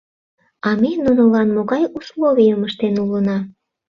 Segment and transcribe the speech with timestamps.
[0.67, 3.37] А ме нунылан могай условийым ыштен улына?